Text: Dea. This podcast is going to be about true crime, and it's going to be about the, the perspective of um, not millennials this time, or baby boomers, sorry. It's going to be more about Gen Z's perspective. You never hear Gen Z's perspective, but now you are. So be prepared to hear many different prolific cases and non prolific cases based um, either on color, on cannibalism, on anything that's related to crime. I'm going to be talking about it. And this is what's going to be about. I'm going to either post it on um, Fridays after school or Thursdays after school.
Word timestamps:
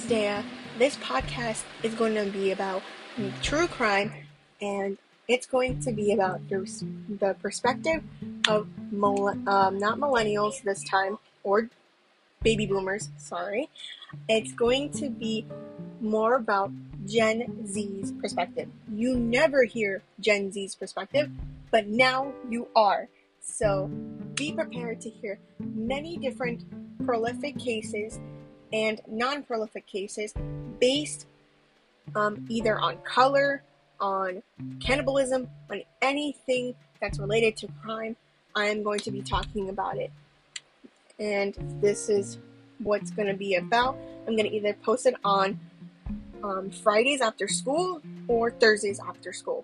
Dea. 0.00 0.42
This 0.78 0.96
podcast 0.96 1.64
is 1.82 1.94
going 1.94 2.14
to 2.14 2.24
be 2.30 2.50
about 2.50 2.82
true 3.42 3.66
crime, 3.66 4.10
and 4.58 4.96
it's 5.28 5.44
going 5.44 5.80
to 5.80 5.92
be 5.92 6.12
about 6.12 6.48
the, 6.48 6.60
the 7.20 7.36
perspective 7.42 8.02
of 8.48 8.66
um, 8.96 9.78
not 9.78 9.98
millennials 9.98 10.62
this 10.62 10.82
time, 10.84 11.18
or 11.44 11.68
baby 12.42 12.64
boomers, 12.64 13.10
sorry. 13.18 13.68
It's 14.30 14.52
going 14.52 14.92
to 14.92 15.10
be 15.10 15.44
more 16.00 16.36
about 16.36 16.70
Gen 17.06 17.66
Z's 17.66 18.12
perspective. 18.12 18.68
You 18.90 19.18
never 19.18 19.64
hear 19.64 20.02
Gen 20.20 20.50
Z's 20.52 20.74
perspective, 20.74 21.30
but 21.70 21.86
now 21.86 22.32
you 22.48 22.66
are. 22.74 23.08
So 23.42 23.88
be 24.36 24.52
prepared 24.52 25.02
to 25.02 25.10
hear 25.10 25.38
many 25.58 26.16
different 26.16 26.64
prolific 27.04 27.58
cases 27.58 28.18
and 28.72 29.00
non 29.06 29.42
prolific 29.42 29.86
cases 29.86 30.34
based 30.80 31.26
um, 32.14 32.44
either 32.48 32.78
on 32.78 32.98
color, 32.98 33.62
on 34.00 34.42
cannibalism, 34.80 35.48
on 35.70 35.82
anything 36.00 36.74
that's 37.00 37.18
related 37.18 37.56
to 37.58 37.68
crime. 37.82 38.16
I'm 38.54 38.82
going 38.82 39.00
to 39.00 39.10
be 39.10 39.22
talking 39.22 39.68
about 39.68 39.96
it. 39.96 40.10
And 41.18 41.54
this 41.80 42.08
is 42.08 42.38
what's 42.78 43.10
going 43.10 43.28
to 43.28 43.34
be 43.34 43.54
about. 43.54 43.96
I'm 44.26 44.36
going 44.36 44.48
to 44.48 44.54
either 44.54 44.74
post 44.74 45.06
it 45.06 45.14
on 45.24 45.58
um, 46.42 46.70
Fridays 46.70 47.20
after 47.20 47.48
school 47.48 48.02
or 48.28 48.50
Thursdays 48.50 49.00
after 49.00 49.32
school. 49.32 49.61